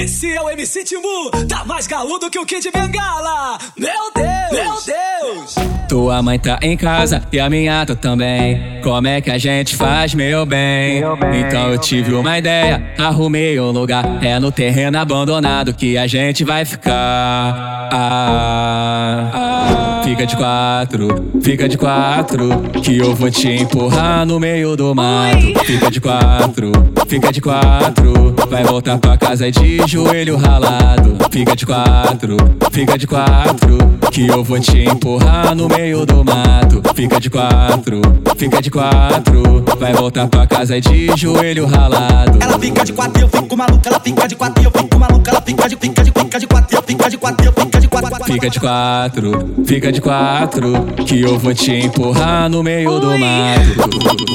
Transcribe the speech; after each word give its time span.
Esse 0.00 0.32
é 0.32 0.40
o 0.40 0.48
MC 0.48 0.82
Timbu, 0.82 1.30
tá 1.46 1.62
mais 1.66 1.86
galudo 1.86 2.30
que 2.30 2.38
o 2.38 2.46
Kid 2.46 2.70
Bengala. 2.72 3.58
Meu 3.76 4.10
Deus, 4.14 4.50
meu 4.50 4.74
Deus. 4.86 5.54
Tua 5.90 6.22
mãe 6.22 6.38
tá 6.38 6.58
em 6.62 6.74
casa 6.74 7.22
e 7.30 7.38
a 7.38 7.50
minha 7.50 7.84
tá 7.84 7.94
também. 7.94 8.80
Como 8.82 9.06
é 9.06 9.20
que 9.20 9.30
a 9.30 9.36
gente 9.36 9.76
faz, 9.76 10.14
meu 10.14 10.46
bem? 10.46 11.02
Então 11.34 11.70
eu 11.70 11.76
tive 11.76 12.14
uma 12.14 12.38
ideia, 12.38 12.94
arrumei 12.98 13.60
um 13.60 13.70
lugar. 13.72 14.24
É 14.24 14.38
no 14.40 14.50
terreno 14.50 14.98
abandonado 14.98 15.74
que 15.74 15.98
a 15.98 16.06
gente 16.06 16.44
vai 16.44 16.64
ficar. 16.64 17.90
Ah, 17.92 19.30
ah. 19.34 20.00
Fica 20.02 20.26
de 20.26 20.34
quatro, 20.34 21.30
fica 21.42 21.68
de 21.68 21.76
quatro, 21.76 22.48
que 22.82 22.96
eu 22.96 23.14
vou 23.14 23.30
te 23.30 23.48
empurrar 23.48 24.24
no 24.24 24.40
meio 24.40 24.76
do 24.76 24.94
mato. 24.94 25.46
Fica 25.66 25.90
de 25.90 26.00
quatro, 26.00 26.72
fica 27.10 27.32
de 27.32 27.40
quatro, 27.40 28.36
vai 28.48 28.62
voltar 28.62 28.96
pra 28.96 29.18
casa 29.18 29.50
de 29.50 29.80
joelho 29.84 30.36
ralado. 30.36 31.16
Fica 31.28 31.56
de 31.56 31.66
quatro, 31.66 32.36
fica 32.70 32.96
de 32.96 33.04
quatro, 33.04 33.78
que 34.12 34.28
eu 34.28 34.44
vou 34.44 34.60
te 34.60 34.78
empurrar 34.78 35.56
no 35.56 35.66
meio 35.66 36.06
do 36.06 36.24
mato. 36.24 36.80
Fica 36.94 37.18
de 37.18 37.28
quatro, 37.28 38.00
fica 38.36 38.62
de 38.62 38.70
quatro, 38.70 39.64
vai 39.80 39.92
voltar 39.92 40.28
pra 40.28 40.46
casa 40.46 40.80
de 40.80 41.08
joelho 41.16 41.66
ralado. 41.66 42.38
Ela 42.40 42.56
fica 42.60 42.84
de 42.84 42.92
quatro 42.92 43.20
eu 43.20 43.28
fico 43.28 43.56
maluca, 43.56 43.88
ela 43.88 43.98
fica 43.98 44.28
de 44.28 44.36
quatro 44.36 44.62
eu 44.62 44.70
fico 44.70 44.96
maluca, 44.96 45.30
ela 45.32 45.42
fica 45.42 45.68
de 45.68 45.76
fica 45.76 46.04
de 46.04 46.12
fica 46.12 46.38
de 46.38 46.46
quatro, 46.46 46.76
eu 46.76 46.82
fica 46.84 47.10
de 47.10 47.18
quatro, 47.18 47.44
eu 47.44 47.52
fica 47.52 47.80
de 47.80 47.88
quatro. 47.88 48.24
Fica 48.24 48.50
de 48.50 48.60
quatro, 48.60 49.54
fica 49.64 49.92
de 49.92 50.00
quatro, 50.00 50.86
que 51.04 51.20
eu 51.20 51.36
vou 51.40 51.52
te 51.52 51.72
empurrar 51.72 52.48
no 52.48 52.62
meio 52.62 53.00
do 53.00 53.18
mato. 53.18 54.30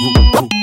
Ooh, 0.00 0.12
ooh. 0.36 0.55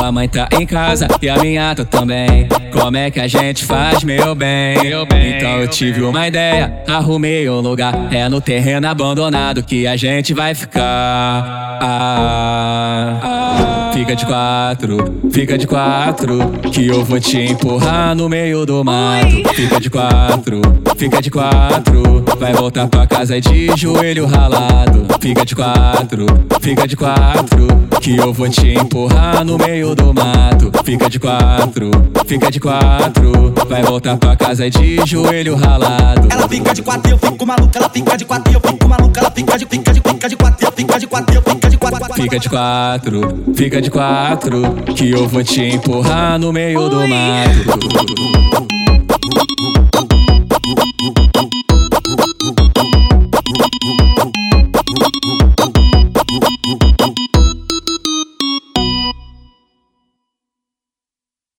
Tua 0.00 0.10
mãe 0.10 0.26
tá 0.26 0.48
em 0.58 0.64
casa 0.64 1.06
e 1.20 1.28
a 1.28 1.36
minha 1.36 1.74
tá 1.74 1.84
também. 1.84 2.48
Como 2.72 2.96
é 2.96 3.10
que 3.10 3.20
a 3.20 3.28
gente 3.28 3.66
faz, 3.66 4.02
meu 4.02 4.34
bem? 4.34 4.74
Então 4.78 5.60
eu 5.60 5.68
tive 5.68 6.00
uma 6.00 6.26
ideia, 6.26 6.72
arrumei 6.88 7.50
um 7.50 7.60
lugar. 7.60 8.08
É 8.10 8.26
no 8.26 8.40
terreno 8.40 8.88
abandonado 8.88 9.62
que 9.62 9.86
a 9.86 9.96
gente 9.96 10.32
vai 10.32 10.54
ficar. 10.54 11.78
Ah, 11.82 13.20
ah. 13.22 13.90
Fica 13.92 14.16
de 14.16 14.24
quatro, 14.24 15.20
fica 15.30 15.58
de 15.58 15.66
quatro, 15.66 16.38
que 16.72 16.86
eu 16.86 17.04
vou 17.04 17.20
te 17.20 17.36
empurrar 17.38 18.14
no 18.14 18.28
meio 18.28 18.64
do 18.64 18.82
mato. 18.82 19.48
Fica 19.54 19.78
de 19.78 19.90
quatro, 19.90 20.60
fica 20.96 21.20
de 21.20 21.30
quatro, 21.30 22.24
vai 22.38 22.54
voltar 22.54 22.88
pra 22.88 23.06
casa 23.06 23.38
de 23.40 23.68
joelho 23.76 24.26
ralado. 24.26 25.06
Fica 25.20 25.44
de 25.44 25.54
quatro, 25.54 26.24
fica 26.62 26.88
de 26.88 26.96
quatro, 26.96 27.66
que 28.00 28.16
eu 28.16 28.32
vou 28.32 28.48
te 28.48 28.68
empurrar 28.68 29.44
no 29.44 29.58
meio 29.58 29.89
do 29.94 30.14
mato. 30.14 30.70
Fica 30.84 31.08
de 31.08 31.18
quatro, 31.18 31.90
fica 32.26 32.50
de 32.50 32.60
quatro, 32.60 33.54
vai 33.68 33.82
voltar 33.82 34.16
pra 34.16 34.36
casa 34.36 34.68
de 34.70 34.98
joelho 35.06 35.54
ralado. 35.54 36.28
Ela 36.30 36.48
fica 36.48 36.74
de 36.74 36.82
quatro 36.82 37.10
eu 37.10 37.18
fico 37.18 37.46
maluca, 37.46 37.78
ela 37.78 37.88
fica 37.88 38.16
de 38.16 38.24
quatro 38.24 38.52
eu 38.52 38.60
fico 38.60 38.88
maluca, 38.88 39.20
ela 39.20 39.30
fica 39.30 39.58
de 39.58 39.66
fica 39.66 39.92
de 39.92 40.00
fica 40.00 40.28
de 40.28 40.36
quatro, 40.36 40.66
eu 40.66 40.72
fica 40.72 40.98
de 40.98 41.06
quatro, 41.06 41.34
eu 41.34 41.42
fica 41.42 41.70
de 41.70 41.76
quatro. 41.78 42.14
Fica 42.14 42.38
de 42.38 42.48
quatro, 42.48 43.44
fica 43.54 43.82
de 43.82 43.90
quatro, 43.90 44.74
que 44.94 45.10
eu 45.10 45.26
vou 45.28 45.42
te 45.42 45.62
empurrar 45.62 46.38
no 46.38 46.52
meio 46.52 46.88
do 46.88 47.06
mato. 47.06 47.80